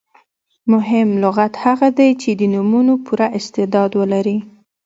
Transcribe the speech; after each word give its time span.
مهم 0.71 1.09
لغت 1.23 1.53
هغه 1.65 1.87
دئ، 1.97 2.09
چي 2.21 2.31
د 2.39 2.41
نومونو 2.53 2.93
پوره 3.05 3.27
استعداد 3.39 3.91
ولري. 4.01 4.37